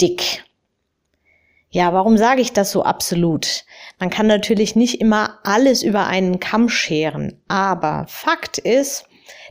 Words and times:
dick. 0.00 0.44
Ja, 1.70 1.92
warum 1.92 2.16
sage 2.16 2.40
ich 2.40 2.52
das 2.52 2.70
so 2.70 2.84
absolut? 2.84 3.64
Man 3.98 4.10
kann 4.10 4.26
natürlich 4.26 4.76
nicht 4.76 5.00
immer 5.00 5.40
alles 5.42 5.82
über 5.82 6.06
einen 6.06 6.38
Kamm 6.38 6.68
scheren, 6.68 7.42
aber 7.48 8.06
Fakt 8.08 8.58
ist, 8.58 9.06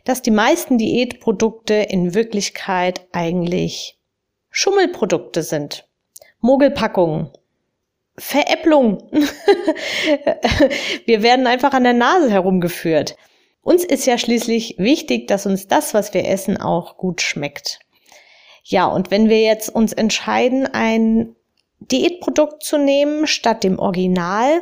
dass 0.05 0.21
die 0.21 0.31
meisten 0.31 0.77
Diätprodukte 0.77 1.73
in 1.73 2.13
Wirklichkeit 2.13 3.07
eigentlich 3.11 3.99
Schummelprodukte 4.49 5.43
sind. 5.43 5.87
Mogelpackungen. 6.39 7.31
Veräpplung. 8.17 9.09
Wir 11.05 11.23
werden 11.23 11.47
einfach 11.47 11.73
an 11.73 11.83
der 11.83 11.93
Nase 11.93 12.29
herumgeführt. 12.29 13.17
Uns 13.63 13.83
ist 13.83 14.05
ja 14.05 14.17
schließlich 14.17 14.75
wichtig, 14.77 15.27
dass 15.27 15.45
uns 15.45 15.67
das, 15.67 15.93
was 15.93 16.13
wir 16.13 16.27
essen, 16.27 16.57
auch 16.57 16.97
gut 16.97 17.21
schmeckt. 17.21 17.79
Ja, 18.63 18.87
und 18.87 19.11
wenn 19.11 19.29
wir 19.29 19.41
jetzt 19.41 19.69
uns 19.69 19.93
entscheiden, 19.93 20.65
ein 20.65 21.35
Diätprodukt 21.79 22.63
zu 22.63 22.77
nehmen 22.77 23.27
statt 23.27 23.63
dem 23.63 23.77
Original, 23.77 24.61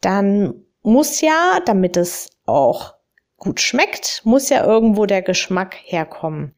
dann 0.00 0.54
muss 0.82 1.20
ja, 1.20 1.60
damit 1.64 1.96
es 1.96 2.30
auch 2.46 2.94
gut 3.36 3.60
schmeckt, 3.60 4.22
muss 4.24 4.48
ja 4.48 4.64
irgendwo 4.64 5.06
der 5.06 5.22
Geschmack 5.22 5.76
herkommen. 5.84 6.54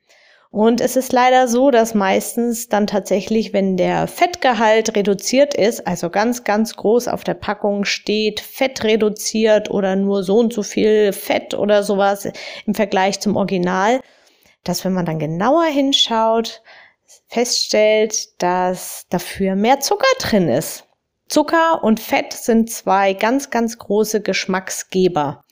Und 0.51 0.81
es 0.81 0.95
ist 0.95 1.12
leider 1.12 1.48
so, 1.48 1.73
dass 1.73 1.95
meistens 1.95 2.69
dann 2.69 2.87
tatsächlich, 2.87 3.53
wenn 3.53 3.77
der 3.77 4.06
Fettgehalt 4.06 4.95
reduziert 4.95 5.55
ist, 5.55 5.84
also 5.84 6.11
ganz, 6.11 6.45
ganz 6.45 6.77
groß 6.77 7.09
auf 7.09 7.25
der 7.25 7.34
Packung 7.34 7.84
steht, 7.84 8.39
Fett 8.39 8.84
reduziert 8.84 9.69
oder 9.69 9.97
nur 9.97 10.23
so 10.23 10.39
und 10.39 10.53
so 10.53 10.62
viel 10.62 11.12
Fett 11.12 11.55
oder 11.55 11.83
sowas 11.83 12.28
im 12.67 12.75
Vergleich 12.75 13.19
zum 13.19 13.34
Original, 13.34 14.01
dass 14.65 14.84
wenn 14.84 14.95
man 14.95 15.07
dann 15.07 15.19
genauer 15.19 15.65
hinschaut, 15.65 16.62
feststellt, 17.29 18.43
dass 18.43 19.06
dafür 19.11 19.55
mehr 19.55 19.81
Zucker 19.81 20.06
drin 20.19 20.48
ist. 20.48 20.84
Zucker 21.29 21.83
und 21.83 22.01
Fett 22.01 22.33
sind 22.33 22.71
zwei 22.71 23.12
ganz, 23.15 23.51
ganz 23.51 23.79
große 23.79 24.21
Geschmacksgeber. 24.21 25.43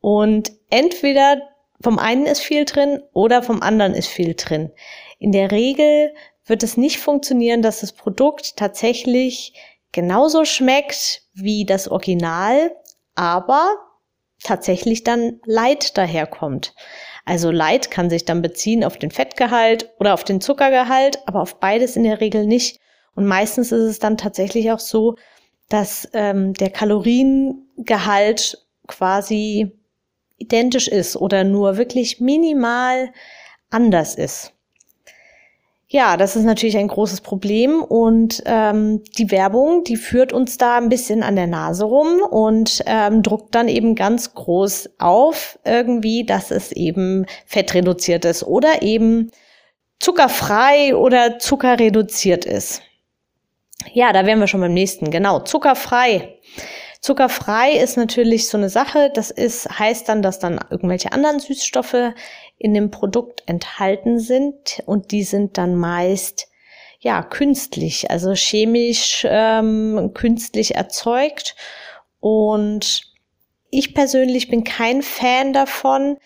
Und 0.00 0.52
entweder 0.70 1.40
vom 1.82 1.98
einen 1.98 2.26
ist 2.26 2.40
viel 2.40 2.64
drin 2.64 3.02
oder 3.12 3.42
vom 3.42 3.62
anderen 3.62 3.94
ist 3.94 4.08
viel 4.08 4.34
drin. 4.34 4.72
In 5.18 5.32
der 5.32 5.50
Regel 5.50 6.14
wird 6.46 6.62
es 6.62 6.76
nicht 6.76 6.98
funktionieren, 6.98 7.62
dass 7.62 7.80
das 7.80 7.92
Produkt 7.92 8.56
tatsächlich 8.56 9.54
genauso 9.92 10.44
schmeckt 10.44 11.22
wie 11.34 11.64
das 11.64 11.88
Original, 11.88 12.72
aber 13.14 13.76
tatsächlich 14.42 15.04
dann 15.04 15.40
Leid 15.44 15.96
daherkommt. 15.96 16.74
Also 17.24 17.50
Light 17.50 17.90
kann 17.90 18.10
sich 18.10 18.24
dann 18.24 18.42
beziehen 18.42 18.84
auf 18.84 18.96
den 18.96 19.10
Fettgehalt 19.10 19.90
oder 19.98 20.14
auf 20.14 20.24
den 20.24 20.40
Zuckergehalt, 20.40 21.20
aber 21.26 21.40
auf 21.40 21.60
beides 21.60 21.96
in 21.96 22.04
der 22.04 22.20
Regel 22.20 22.46
nicht. 22.46 22.80
Und 23.14 23.26
meistens 23.26 23.72
ist 23.72 23.82
es 23.82 23.98
dann 23.98 24.16
tatsächlich 24.16 24.72
auch 24.72 24.80
so, 24.80 25.16
dass 25.68 26.08
ähm, 26.12 26.54
der 26.54 26.70
Kaloriengehalt 26.70 28.66
quasi 28.88 29.72
identisch 30.38 30.88
ist 30.88 31.16
oder 31.16 31.44
nur 31.44 31.76
wirklich 31.76 32.20
minimal 32.20 33.12
anders 33.70 34.16
ist. 34.16 34.51
Ja, 35.92 36.16
das 36.16 36.36
ist 36.36 36.44
natürlich 36.44 36.78
ein 36.78 36.88
großes 36.88 37.20
Problem 37.20 37.82
und 37.82 38.42
ähm, 38.46 39.04
die 39.18 39.30
Werbung, 39.30 39.84
die 39.84 39.98
führt 39.98 40.32
uns 40.32 40.56
da 40.56 40.78
ein 40.78 40.88
bisschen 40.88 41.22
an 41.22 41.36
der 41.36 41.46
Nase 41.46 41.84
rum 41.84 42.22
und 42.30 42.82
ähm, 42.86 43.22
druckt 43.22 43.54
dann 43.54 43.68
eben 43.68 43.94
ganz 43.94 44.32
groß 44.32 44.88
auf 44.98 45.58
irgendwie, 45.66 46.24
dass 46.24 46.50
es 46.50 46.72
eben 46.72 47.26
fettreduziert 47.44 48.24
ist 48.24 48.42
oder 48.42 48.80
eben 48.80 49.32
zuckerfrei 50.00 50.96
oder 50.96 51.38
zuckerreduziert 51.38 52.46
ist. 52.46 52.80
Ja, 53.92 54.14
da 54.14 54.24
wären 54.24 54.40
wir 54.40 54.46
schon 54.46 54.62
beim 54.62 54.72
nächsten. 54.72 55.10
Genau, 55.10 55.40
zuckerfrei. 55.40 56.38
Zuckerfrei 57.02 57.72
ist 57.72 57.96
natürlich 57.96 58.48
so 58.48 58.56
eine 58.56 58.70
Sache. 58.70 59.10
Das 59.12 59.32
ist, 59.32 59.68
heißt 59.68 60.08
dann, 60.08 60.22
dass 60.22 60.38
dann 60.38 60.60
irgendwelche 60.70 61.12
anderen 61.12 61.40
Süßstoffe 61.40 62.14
in 62.58 62.74
dem 62.74 62.92
Produkt 62.92 63.42
enthalten 63.46 64.20
sind 64.20 64.82
und 64.86 65.10
die 65.10 65.24
sind 65.24 65.58
dann 65.58 65.74
meist 65.74 66.48
ja 67.00 67.24
künstlich, 67.24 68.08
also 68.12 68.34
chemisch 68.34 69.26
ähm, 69.28 70.12
künstlich 70.14 70.76
erzeugt. 70.76 71.56
Und 72.20 73.12
ich 73.70 73.94
persönlich 73.94 74.48
bin 74.48 74.62
kein 74.62 75.02
Fan 75.02 75.52
davon, 75.52 76.18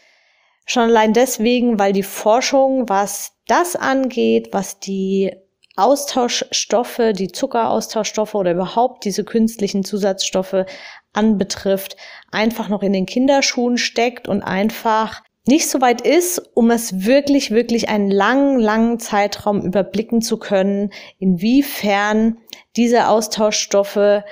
schon 0.67 0.83
allein 0.83 1.15
deswegen, 1.15 1.79
weil 1.79 1.95
die 1.95 2.03
Forschung, 2.03 2.87
was 2.87 3.33
das 3.47 3.77
angeht, 3.77 4.49
was 4.53 4.79
die 4.79 5.35
Austauschstoffe, 5.77 7.01
die 7.13 7.29
Zuckeraustauschstoffe 7.29 8.35
oder 8.35 8.53
überhaupt 8.53 9.05
diese 9.05 9.25
künstlichen 9.25 9.85
Zusatzstoffe 9.85 10.65
anbetrifft, 11.13 11.97
einfach 12.33 12.69
noch 12.69 12.83
in 12.83 12.93
den 12.93 13.07
Kinderschuhen 13.07 13.79
steckt 13.79 14.27
und 14.27 14.43
einfach 14.43 15.23
nicht 15.47 15.69
so 15.69 15.81
weit 15.81 16.01
ist, 16.01 16.43
um 16.55 16.71
es 16.71 17.05
wirklich, 17.05 17.51
wirklich 17.51 17.89
einen 17.89 18.11
langen, 18.11 18.59
langen 18.59 18.99
Zeitraum 18.99 19.61
überblicken 19.63 20.21
zu 20.23 20.39
können, 20.39 20.93
inwiefern 21.19 22.39
diese 22.75 23.09
Austauschstoffe 23.09 24.25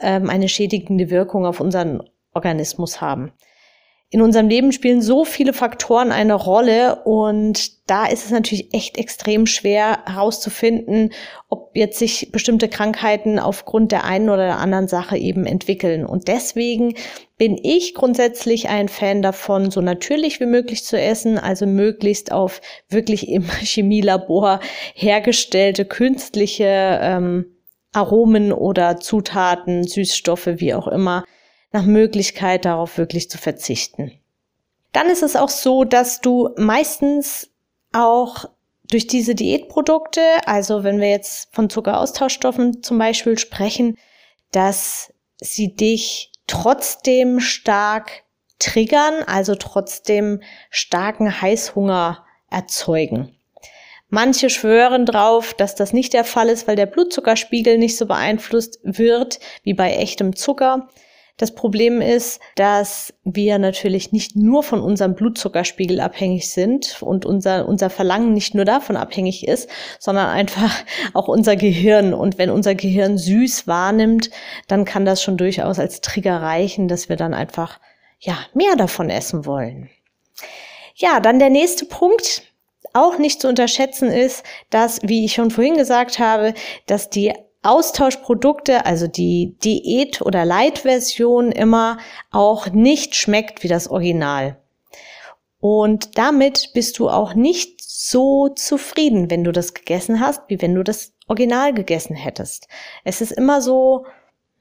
ähm, 0.00 0.30
eine 0.30 0.48
schädigende 0.48 1.10
Wirkung 1.10 1.44
auf 1.44 1.60
unseren 1.60 2.02
Organismus 2.32 3.00
haben 3.00 3.32
in 4.12 4.22
unserem 4.22 4.48
Leben 4.48 4.72
spielen 4.72 5.02
so 5.02 5.24
viele 5.24 5.52
Faktoren 5.52 6.10
eine 6.10 6.34
Rolle 6.34 7.04
und 7.04 7.88
da 7.88 8.06
ist 8.06 8.24
es 8.24 8.32
natürlich 8.32 8.74
echt 8.74 8.98
extrem 8.98 9.46
schwer 9.46 10.00
herauszufinden, 10.04 11.12
ob 11.48 11.70
jetzt 11.76 12.00
sich 12.00 12.32
bestimmte 12.32 12.68
Krankheiten 12.68 13.38
aufgrund 13.38 13.92
der 13.92 14.04
einen 14.04 14.28
oder 14.28 14.46
der 14.46 14.58
anderen 14.58 14.88
Sache 14.88 15.16
eben 15.16 15.46
entwickeln. 15.46 16.04
Und 16.04 16.26
deswegen 16.26 16.94
bin 17.38 17.56
ich 17.62 17.94
grundsätzlich 17.94 18.68
ein 18.68 18.88
Fan 18.88 19.22
davon, 19.22 19.70
so 19.70 19.80
natürlich 19.80 20.40
wie 20.40 20.46
möglich 20.46 20.84
zu 20.84 21.00
essen, 21.00 21.38
also 21.38 21.66
möglichst 21.66 22.32
auf 22.32 22.60
wirklich 22.88 23.28
im 23.28 23.44
Chemielabor 23.62 24.58
hergestellte 24.94 25.84
künstliche 25.84 26.98
ähm, 27.00 27.46
Aromen 27.92 28.52
oder 28.52 28.98
Zutaten, 28.98 29.84
Süßstoffe, 29.84 30.48
wie 30.56 30.74
auch 30.74 30.88
immer, 30.88 31.24
nach 31.72 31.84
Möglichkeit 31.84 32.64
darauf 32.64 32.98
wirklich 32.98 33.30
zu 33.30 33.38
verzichten. 33.38 34.12
Dann 34.92 35.08
ist 35.08 35.22
es 35.22 35.36
auch 35.36 35.48
so, 35.48 35.84
dass 35.84 36.20
du 36.20 36.50
meistens 36.56 37.50
auch 37.92 38.46
durch 38.90 39.06
diese 39.06 39.34
Diätprodukte, 39.34 40.20
also 40.46 40.82
wenn 40.82 41.00
wir 41.00 41.10
jetzt 41.10 41.54
von 41.54 41.70
Zuckeraustauschstoffen 41.70 42.82
zum 42.82 42.98
Beispiel 42.98 43.38
sprechen, 43.38 43.96
dass 44.50 45.12
sie 45.40 45.74
dich 45.74 46.32
trotzdem 46.48 47.38
stark 47.38 48.24
triggern, 48.58 49.22
also 49.26 49.54
trotzdem 49.54 50.42
starken 50.70 51.40
Heißhunger 51.40 52.24
erzeugen. 52.50 53.36
Manche 54.08 54.50
schwören 54.50 55.06
drauf, 55.06 55.54
dass 55.54 55.76
das 55.76 55.92
nicht 55.92 56.12
der 56.12 56.24
Fall 56.24 56.48
ist, 56.48 56.66
weil 56.66 56.74
der 56.74 56.86
Blutzuckerspiegel 56.86 57.78
nicht 57.78 57.96
so 57.96 58.06
beeinflusst 58.06 58.80
wird 58.82 59.38
wie 59.62 59.72
bei 59.72 59.94
echtem 59.94 60.34
Zucker. 60.34 60.88
Das 61.40 61.54
Problem 61.54 62.02
ist, 62.02 62.38
dass 62.54 63.14
wir 63.24 63.58
natürlich 63.58 64.12
nicht 64.12 64.36
nur 64.36 64.62
von 64.62 64.82
unserem 64.82 65.14
Blutzuckerspiegel 65.14 65.98
abhängig 65.98 66.52
sind 66.52 67.00
und 67.00 67.24
unser, 67.24 67.66
unser 67.66 67.88
Verlangen 67.88 68.34
nicht 68.34 68.54
nur 68.54 68.66
davon 68.66 68.94
abhängig 68.94 69.48
ist, 69.48 69.70
sondern 69.98 70.26
einfach 70.26 70.70
auch 71.14 71.28
unser 71.28 71.56
Gehirn. 71.56 72.12
Und 72.12 72.36
wenn 72.36 72.50
unser 72.50 72.74
Gehirn 72.74 73.16
süß 73.16 73.66
wahrnimmt, 73.66 74.30
dann 74.68 74.84
kann 74.84 75.06
das 75.06 75.22
schon 75.22 75.38
durchaus 75.38 75.78
als 75.78 76.02
Trigger 76.02 76.42
reichen, 76.42 76.88
dass 76.88 77.08
wir 77.08 77.16
dann 77.16 77.32
einfach, 77.32 77.80
ja, 78.18 78.36
mehr 78.52 78.76
davon 78.76 79.08
essen 79.08 79.46
wollen. 79.46 79.88
Ja, 80.94 81.20
dann 81.20 81.38
der 81.38 81.48
nächste 81.48 81.86
Punkt, 81.86 82.42
auch 82.92 83.16
nicht 83.16 83.40
zu 83.40 83.48
unterschätzen 83.48 84.10
ist, 84.10 84.44
dass, 84.68 85.00
wie 85.04 85.24
ich 85.24 85.32
schon 85.32 85.50
vorhin 85.50 85.78
gesagt 85.78 86.18
habe, 86.18 86.52
dass 86.84 87.08
die 87.08 87.32
Austauschprodukte, 87.62 88.86
also 88.86 89.06
die 89.06 89.56
Diät- 89.62 90.22
oder 90.22 90.44
Light-Version 90.44 91.52
immer 91.52 91.98
auch 92.30 92.68
nicht 92.70 93.14
schmeckt 93.14 93.62
wie 93.62 93.68
das 93.68 93.88
Original. 93.88 94.56
Und 95.60 96.16
damit 96.16 96.70
bist 96.72 96.98
du 96.98 97.10
auch 97.10 97.34
nicht 97.34 97.82
so 97.82 98.48
zufrieden, 98.48 99.30
wenn 99.30 99.44
du 99.44 99.52
das 99.52 99.74
gegessen 99.74 100.20
hast, 100.20 100.42
wie 100.48 100.60
wenn 100.62 100.74
du 100.74 100.82
das 100.82 101.12
Original 101.28 101.74
gegessen 101.74 102.16
hättest. 102.16 102.66
Es 103.04 103.20
ist 103.20 103.32
immer 103.32 103.60
so, 103.60 104.06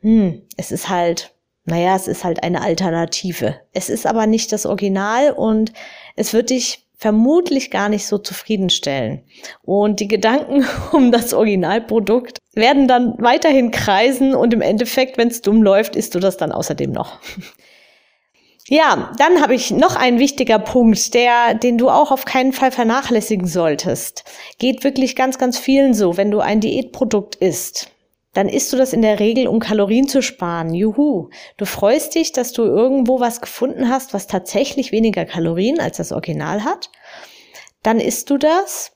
hm, 0.01 0.41
es 0.57 0.71
ist 0.71 0.89
halt, 0.89 1.33
naja, 1.63 1.95
es 1.95 2.07
ist 2.09 2.25
halt 2.25 2.43
eine 2.43 2.61
Alternative. 2.61 3.61
Es 3.71 3.89
ist 3.89 4.05
aber 4.05 4.27
nicht 4.27 4.51
das 4.51 4.65
Original 4.65 5.31
und 5.31 5.71
es 6.17 6.33
wird 6.33 6.49
dich 6.49 6.85
vermutlich 6.97 7.71
gar 7.71 7.87
nicht 7.87 8.05
so 8.05 8.17
zufriedenstellen. 8.17 9.23
Und 9.61 10.01
die 10.01 10.09
Gedanken 10.09 10.65
um 10.91 11.13
das 11.13 11.33
Originalprodukt 11.33 12.38
werden 12.53 12.87
dann 12.87 13.15
weiterhin 13.19 13.71
kreisen 13.71 14.35
und 14.35 14.53
im 14.53 14.61
Endeffekt, 14.61 15.17
wenn 15.17 15.27
es 15.27 15.41
dumm 15.41 15.61
läuft, 15.61 15.95
isst 15.95 16.15
du 16.15 16.19
das 16.19 16.37
dann 16.37 16.51
außerdem 16.51 16.91
noch. 16.91 17.19
Ja, 18.71 19.13
dann 19.17 19.41
habe 19.41 19.55
ich 19.55 19.71
noch 19.71 19.95
einen 19.95 20.19
wichtiger 20.19 20.59
Punkt, 20.59 21.15
der, 21.15 21.55
den 21.55 21.79
du 21.79 21.89
auch 21.89 22.11
auf 22.11 22.25
keinen 22.25 22.53
Fall 22.53 22.69
vernachlässigen 22.69 23.47
solltest. 23.47 24.25
Geht 24.59 24.83
wirklich 24.83 25.15
ganz, 25.15 25.39
ganz 25.39 25.57
vielen 25.57 25.95
so, 25.95 26.17
wenn 26.17 26.29
du 26.29 26.39
ein 26.39 26.59
Diätprodukt 26.59 27.33
isst. 27.33 27.89
Dann 28.33 28.47
isst 28.47 28.71
du 28.71 28.77
das 28.77 28.93
in 28.93 29.01
der 29.01 29.19
Regel, 29.19 29.47
um 29.47 29.59
Kalorien 29.59 30.07
zu 30.07 30.21
sparen. 30.21 30.75
Juhu. 30.75 31.29
Du 31.57 31.65
freust 31.65 32.13
dich, 32.13 32.31
dass 32.31 32.53
du 32.53 32.61
irgendwo 32.61 33.19
was 33.19 33.41
gefunden 33.41 33.89
hast, 33.89 34.13
was 34.13 34.27
tatsächlich 34.27 34.91
weniger 34.91 35.25
Kalorien 35.25 35.79
als 35.79 35.97
das 35.97 36.11
Original 36.11 36.63
hat. 36.63 36.91
Dann 37.81 37.99
isst 37.99 38.29
du 38.29 38.37
das 38.37 38.91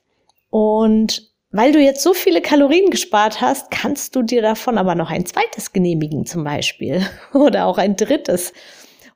und 0.50 1.33
weil 1.54 1.70
du 1.70 1.78
jetzt 1.78 2.02
so 2.02 2.14
viele 2.14 2.42
Kalorien 2.42 2.90
gespart 2.90 3.40
hast, 3.40 3.70
kannst 3.70 4.16
du 4.16 4.22
dir 4.22 4.42
davon 4.42 4.76
aber 4.76 4.96
noch 4.96 5.08
ein 5.08 5.24
zweites 5.24 5.72
genehmigen 5.72 6.26
zum 6.26 6.42
Beispiel 6.42 7.06
oder 7.32 7.66
auch 7.66 7.78
ein 7.78 7.94
drittes. 7.94 8.52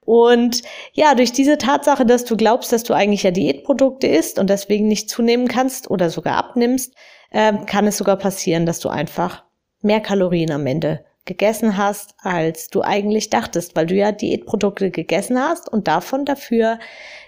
Und 0.04 0.62
ja, 0.92 1.16
durch 1.16 1.32
diese 1.32 1.58
Tatsache, 1.58 2.06
dass 2.06 2.24
du 2.24 2.36
glaubst, 2.36 2.72
dass 2.72 2.84
du 2.84 2.94
eigentlich 2.94 3.24
ja 3.24 3.32
Diätprodukte 3.32 4.06
isst 4.06 4.38
und 4.38 4.48
deswegen 4.50 4.86
nicht 4.86 5.10
zunehmen 5.10 5.48
kannst 5.48 5.90
oder 5.90 6.10
sogar 6.10 6.36
abnimmst, 6.36 6.94
äh, 7.32 7.54
kann 7.66 7.88
es 7.88 7.98
sogar 7.98 8.16
passieren, 8.16 8.66
dass 8.66 8.78
du 8.78 8.88
einfach 8.88 9.42
mehr 9.82 10.00
Kalorien 10.00 10.52
am 10.52 10.64
Ende 10.64 11.04
gegessen 11.24 11.76
hast, 11.76 12.14
als 12.18 12.68
du 12.68 12.82
eigentlich 12.82 13.30
dachtest, 13.30 13.74
weil 13.74 13.86
du 13.86 13.96
ja 13.96 14.12
Diätprodukte 14.12 14.92
gegessen 14.92 15.42
hast 15.42 15.68
und 15.68 15.88
davon 15.88 16.24
dafür 16.24 16.78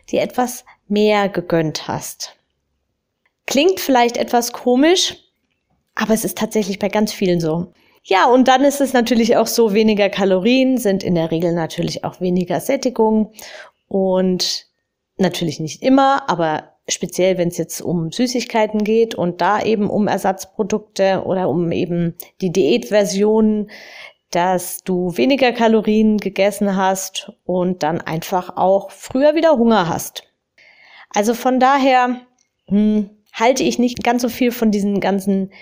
dir 0.09 0.23
etwas 0.23 0.65
mehr 0.87 1.29
gegönnt 1.29 1.89
hast. 1.89 2.40
Klingt 3.51 3.81
vielleicht 3.81 4.17
etwas 4.17 4.53
komisch, 4.53 5.17
aber 5.97 6.15
es 6.15 6.25
ist 6.25 6.39
tatsächlich 6.39 6.79
bei 6.79 6.89
ganz 6.89 7.13
vielen 7.13 7.41
so. 7.41 7.73
Ja, 8.05 8.27
und 8.27 8.47
dann 8.47 8.65
ist 8.65 8.81
es 8.81 8.93
natürlich 8.93 9.37
auch 9.37 9.49
so, 9.49 9.75
weniger 9.75 10.09
Kalorien 10.09 10.79
sind 10.79 11.03
in 11.03 11.17
der 11.17 11.33
Regel 11.33 11.53
natürlich 11.53 12.05
auch 12.05 12.21
weniger 12.21 12.61
Sättigung 12.61 13.33
und 13.89 14.67
natürlich 15.17 15.59
nicht 15.59 15.83
immer, 15.83 16.31
aber 16.31 16.77
speziell 16.89 17.39
wenn 17.39 17.49
es 17.49 17.59
jetzt 17.59 17.81
um 17.81 18.13
Süßigkeiten 18.13 18.85
geht 18.85 19.17
und 19.17 19.41
da 19.41 19.61
eben 19.61 19.91
um 19.91 20.07
Ersatzprodukte 20.07 21.25
oder 21.27 21.49
um 21.49 21.73
eben 21.73 22.15
die 22.41 22.53
Diätversion, 22.53 23.69
dass 24.31 24.85
du 24.85 25.17
weniger 25.17 25.51
Kalorien 25.51 26.19
gegessen 26.19 26.77
hast 26.77 27.33
und 27.45 27.83
dann 27.83 28.01
einfach 28.01 28.57
auch 28.57 28.93
früher 28.93 29.35
wieder 29.35 29.59
Hunger 29.59 29.89
hast. 29.89 30.23
Also 31.13 31.35
von 31.35 31.59
daher 31.59 32.21
hm, 32.69 33.11
halte 33.41 33.63
ich 33.63 33.79
nicht 33.79 34.05
ganz 34.05 34.23
so 34.23 34.29
viel 34.29 34.53
von 34.53 34.71
diesen 34.71 35.01
ganzen 35.01 35.53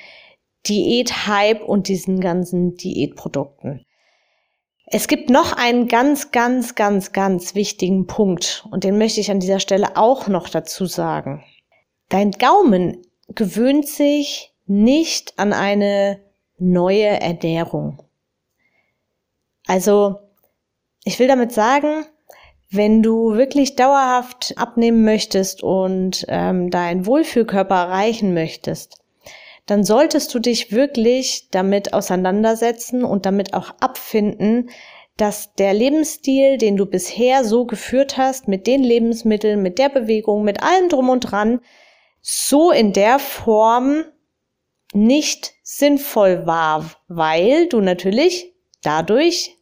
Diät-Hype 0.67 1.63
und 1.63 1.89
diesen 1.89 2.21
ganzen 2.21 2.75
Diätprodukten. 2.75 3.87
Es 4.87 5.07
gibt 5.07 5.31
noch 5.31 5.53
einen 5.53 5.87
ganz, 5.87 6.31
ganz, 6.31 6.75
ganz, 6.75 7.13
ganz 7.13 7.55
wichtigen 7.55 8.07
Punkt 8.07 8.67
und 8.71 8.85
den 8.85 8.99
möchte 8.99 9.21
ich 9.21 9.31
an 9.31 9.41
dieser 9.41 9.61
Stelle 9.61 9.97
auch 9.97 10.29
noch 10.29 10.49
dazu 10.49 10.87
sagen. 10.87 11.45
Dein 12.09 12.31
Gaumen 12.33 13.03
gewöhnt 13.29 13.87
sich 13.87 14.55
nicht 14.67 15.39
an 15.39 15.53
eine 15.53 16.21
neue 16.59 17.21
Ernährung. 17.21 18.03
Also, 19.67 20.17
ich 21.05 21.19
will 21.19 21.29
damit 21.29 21.53
sagen, 21.53 22.07
wenn 22.71 23.03
du 23.03 23.35
wirklich 23.35 23.77
dauerhaft 23.77 24.55
abnehmen 24.57 25.05
möchtest 25.05 25.63
und 25.63 26.27
ähm, 26.29 26.71
deinen 26.71 27.07
Wohlfühlkörper 27.07 27.75
erreichen 27.75 28.35
möchtest, 28.35 28.99
dann 29.67 29.85
solltest 29.85 30.35
du 30.35 30.39
dich 30.39 30.73
wirklich 30.73 31.49
damit 31.51 31.93
auseinandersetzen 31.93 33.05
und 33.05 33.27
damit 33.27 33.55
auch 33.55 33.71
abfinden, 33.81 34.71
dass 35.17 35.55
der 35.55 35.75
Lebensstil, 35.75 36.59
den 36.59 36.77
du 36.77 36.87
bisher 36.87 37.45
so 37.45 37.67
geführt 37.67 38.17
hast, 38.17 38.49
mit 38.49 38.67
den 38.67 38.83
Lebensmitteln, 38.83 39.63
mit 39.63 39.79
der 39.79 39.89
Bewegung, 39.89 40.45
mit 40.45 40.63
allem 40.63 40.89
drum 40.89 41.11
und 41.11 41.21
dran, 41.21 41.61
so 42.21 42.71
in 42.71 42.93
der 42.93 43.19
Form 43.19 44.05
nicht 44.95 45.55
sinnvoll 45.63 46.47
war, 46.47 46.91
weil 47.09 47.69
du 47.69 47.81
natürlich 47.81 48.55
dadurch 48.83 49.58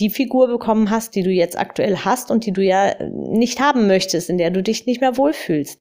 die 0.00 0.10
Figur 0.10 0.48
bekommen 0.48 0.90
hast, 0.90 1.14
die 1.14 1.22
du 1.22 1.30
jetzt 1.30 1.58
aktuell 1.58 1.98
hast 1.98 2.30
und 2.30 2.46
die 2.46 2.52
du 2.52 2.62
ja 2.62 2.94
nicht 3.08 3.60
haben 3.60 3.86
möchtest, 3.86 4.30
in 4.30 4.38
der 4.38 4.50
du 4.50 4.62
dich 4.62 4.86
nicht 4.86 5.00
mehr 5.00 5.16
wohlfühlst. 5.16 5.80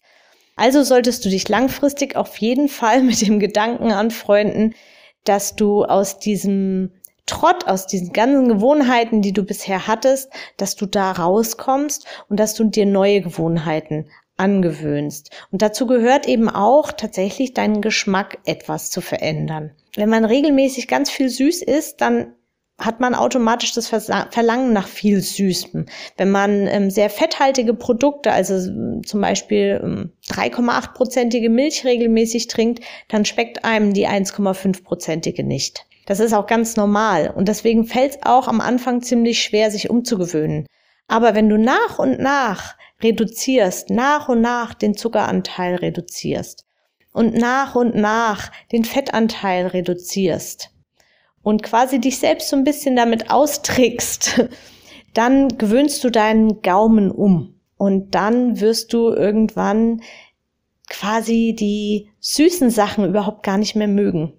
Also 0.56 0.84
solltest 0.84 1.24
du 1.24 1.30
dich 1.30 1.48
langfristig 1.48 2.18
auf 2.18 2.38
jeden 2.38 2.68
Fall 2.68 3.02
mit 3.04 3.26
dem 3.26 3.40
Gedanken 3.40 3.92
anfreunden, 3.92 4.76
dass 5.24 5.56
du 5.56 5.86
aus 5.86 6.20
diesem 6.20 6.92
Trott, 7.26 7.68
aus 7.68 7.88
diesen 7.88 8.12
ganzen 8.12 8.50
Gewohnheiten, 8.50 9.22
die 9.22 9.34
du 9.34 9.44
bisher 9.44 9.88
hattest, 9.88 10.32
dass 10.58 10.76
du 10.76 10.86
da 10.86 11.12
rauskommst 11.12 12.06
und 12.28 12.40
dass 12.40 12.56
du 12.56 12.64
dir 12.64 12.86
neue 12.86 13.22
Gewohnheiten 13.22 14.10
angewöhnst. 14.36 15.30
Und 15.52 15.62
dazu 15.62 15.86
gehört 15.86 16.28
eben 16.28 16.50
auch 16.50 16.92
tatsächlich 16.92 17.54
deinen 17.54 17.82
Geschmack 17.82 18.40
etwas 18.46 18.90
zu 18.90 19.02
verändern. 19.02 19.72
Wenn 19.96 20.10
man 20.10 20.26
regelmäßig 20.26 20.88
ganz 20.88 21.12
viel 21.12 21.30
süß 21.30 21.62
isst, 21.62 22.02
dann 22.02 22.34
hat 22.80 23.00
man 23.00 23.14
automatisch 23.14 23.74
das 23.74 23.88
Verlangen 23.88 24.74
nach 24.74 24.88
viel 24.88 25.22
Süßem. 25.22 25.86
Wenn 26.18 26.32
man 26.32 26.68
ähm, 26.68 26.90
sehr 26.90 27.10
fetthaltige 27.10 27.74
Produkte, 27.74 28.32
also 28.32 29.02
zum 29.06 29.22
Beispiel 29.22 29.82
ähm, 29.84 30.12
3,8-prozentige 30.30 31.50
Milch 31.50 31.86
regelmäßig 31.86 32.48
trinkt, 32.48 32.84
dann 33.10 33.26
schmeckt 33.26 33.66
einem 33.66 33.94
die 33.94 34.08
1,5-prozentige 34.08 35.44
nicht. 35.44 35.86
Das 36.06 36.20
ist 36.20 36.34
auch 36.34 36.48
ganz 36.48 36.76
normal 36.76 37.32
und 37.36 37.48
deswegen 37.48 37.86
fällt 37.86 38.12
es 38.12 38.20
auch 38.24 38.48
am 38.48 38.62
Anfang 38.62 39.02
ziemlich 39.04 39.44
schwer, 39.44 39.70
sich 39.70 39.90
umzugewöhnen. 39.90 40.66
Aber 41.08 41.36
wenn 41.36 41.50
du 41.50 41.58
nach 41.58 42.00
und 42.00 42.20
nach 42.20 42.76
reduzierst, 43.04 43.90
nach 43.90 44.30
und 44.30 44.42
nach 44.42 44.74
den 44.74 44.96
Zuckeranteil 44.96 45.76
reduzierst 45.76 46.66
und 47.14 47.36
nach 47.36 47.76
und 47.76 47.96
nach 47.96 48.52
den 48.72 48.86
Fettanteil 48.86 49.68
reduzierst, 49.68 50.72
und 51.44 51.64
quasi 51.64 52.00
dich 52.00 52.20
selbst 52.20 52.50
so 52.50 52.56
ein 52.56 52.64
bisschen 52.64 52.96
damit 52.96 53.32
austrickst, 53.32 54.46
dann 55.14 55.58
gewöhnst 55.58 56.04
du 56.04 56.10
deinen 56.10 56.62
Gaumen 56.62 57.12
um. 57.12 57.56
Und 57.78 58.14
dann 58.14 58.60
wirst 58.60 58.92
du 58.94 59.10
irgendwann 59.10 60.02
quasi 60.90 61.56
die 61.58 62.10
süßen 62.20 62.70
Sachen 62.70 63.06
überhaupt 63.06 63.44
gar 63.44 63.58
nicht 63.58 63.76
mehr 63.76 63.88
mögen. 63.88 64.34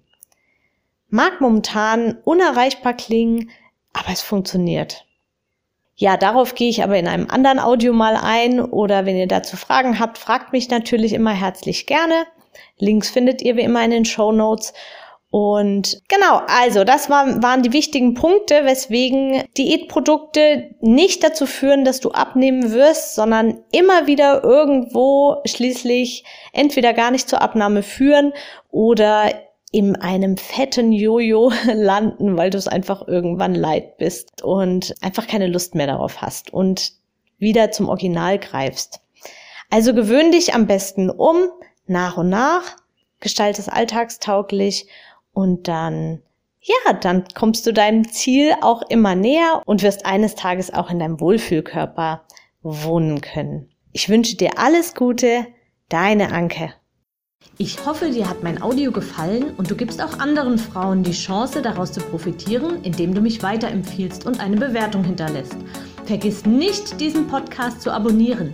Mag 1.09 1.41
momentan 1.41 2.19
unerreichbar 2.23 2.93
klingen, 2.93 3.49
aber 3.93 4.09
es 4.13 4.21
funktioniert. 4.21 5.05
Ja, 5.95 6.17
darauf 6.17 6.55
gehe 6.55 6.69
ich 6.69 6.83
aber 6.83 6.97
in 6.97 7.07
einem 7.07 7.29
anderen 7.29 7.59
Audio 7.59 7.93
mal 7.93 8.15
ein 8.15 8.59
oder 8.61 9.05
wenn 9.05 9.17
ihr 9.17 9.27
dazu 9.27 9.57
Fragen 9.57 9.99
habt, 9.99 10.17
fragt 10.17 10.51
mich 10.53 10.69
natürlich 10.69 11.13
immer 11.13 11.31
herzlich 11.31 11.85
gerne. 11.85 12.25
Links 12.77 13.09
findet 13.09 13.41
ihr 13.41 13.55
wie 13.55 13.61
immer 13.61 13.83
in 13.83 13.91
den 13.91 14.05
Show 14.05 14.31
Notes 14.31 14.73
und 15.31 16.01
genau, 16.09 16.41
also 16.47 16.83
das 16.83 17.09
war, 17.09 17.41
waren 17.41 17.63
die 17.63 17.71
wichtigen 17.71 18.15
Punkte, 18.15 18.65
weswegen 18.65 19.43
Diätprodukte 19.57 20.75
nicht 20.81 21.23
dazu 21.23 21.45
führen, 21.45 21.85
dass 21.85 22.01
du 22.01 22.11
abnehmen 22.11 22.73
wirst, 22.73 23.15
sondern 23.15 23.61
immer 23.71 24.07
wieder 24.07 24.43
irgendwo 24.43 25.37
schließlich 25.45 26.25
entweder 26.51 26.91
gar 26.91 27.11
nicht 27.11 27.29
zur 27.29 27.41
Abnahme 27.41 27.81
führen 27.81 28.33
oder 28.71 29.31
in 29.71 29.95
einem 29.95 30.35
fetten 30.35 30.91
Jojo 30.91 31.53
landen, 31.73 32.35
weil 32.35 32.49
du 32.49 32.57
es 32.57 32.67
einfach 32.67 33.07
irgendwann 33.07 33.55
leid 33.55 33.97
bist 33.97 34.43
und 34.43 34.93
einfach 34.99 35.27
keine 35.27 35.47
Lust 35.47 35.75
mehr 35.75 35.87
darauf 35.87 36.21
hast 36.21 36.53
und 36.53 36.91
wieder 37.37 37.71
zum 37.71 37.87
Original 37.87 38.37
greifst. 38.37 38.99
Also 39.69 39.93
gewöhn 39.93 40.33
dich 40.33 40.53
am 40.53 40.67
besten 40.67 41.09
um, 41.09 41.37
nach 41.87 42.17
und 42.17 42.27
nach, 42.27 42.75
gestalte 43.21 43.61
es 43.61 43.69
alltagstauglich 43.69 44.87
und 45.33 45.67
dann, 45.67 46.21
ja, 46.61 46.93
dann 46.93 47.25
kommst 47.33 47.65
du 47.65 47.73
deinem 47.73 48.07
Ziel 48.09 48.53
auch 48.61 48.81
immer 48.89 49.15
näher 49.15 49.61
und 49.65 49.83
wirst 49.83 50.05
eines 50.05 50.35
Tages 50.35 50.73
auch 50.73 50.89
in 50.89 50.99
deinem 50.99 51.19
Wohlfühlkörper 51.19 52.25
wohnen 52.61 53.21
können. 53.21 53.69
Ich 53.91 54.09
wünsche 54.09 54.37
dir 54.37 54.51
alles 54.57 54.93
Gute, 54.93 55.47
deine 55.89 56.31
Anke. 56.31 56.73
Ich 57.57 57.85
hoffe, 57.85 58.09
dir 58.09 58.29
hat 58.29 58.43
mein 58.43 58.61
Audio 58.61 58.91
gefallen 58.91 59.53
und 59.57 59.69
du 59.69 59.75
gibst 59.75 60.01
auch 60.01 60.19
anderen 60.19 60.57
Frauen 60.57 61.03
die 61.03 61.11
Chance, 61.11 61.61
daraus 61.61 61.91
zu 61.91 61.99
profitieren, 61.99 62.83
indem 62.83 63.13
du 63.13 63.21
mich 63.21 63.43
weiterempfiehlst 63.43 64.25
und 64.25 64.39
eine 64.39 64.57
Bewertung 64.57 65.03
hinterlässt. 65.03 65.57
Vergiss 66.05 66.45
nicht, 66.45 66.99
diesen 66.99 67.27
Podcast 67.27 67.81
zu 67.81 67.91
abonnieren. 67.91 68.53